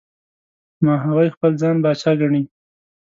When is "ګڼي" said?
2.21-2.41